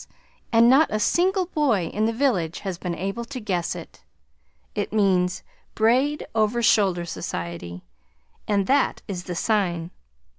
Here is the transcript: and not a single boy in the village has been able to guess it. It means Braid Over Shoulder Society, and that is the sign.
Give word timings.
and 0.51 0.67
not 0.67 0.89
a 0.89 0.99
single 0.99 1.45
boy 1.45 1.85
in 1.93 2.05
the 2.05 2.11
village 2.11 2.61
has 2.61 2.79
been 2.79 2.95
able 2.95 3.23
to 3.23 3.39
guess 3.39 3.75
it. 3.75 4.03
It 4.73 4.91
means 4.91 5.43
Braid 5.75 6.25
Over 6.33 6.63
Shoulder 6.63 7.05
Society, 7.05 7.85
and 8.47 8.65
that 8.65 9.03
is 9.07 9.25
the 9.25 9.35
sign. 9.35 9.91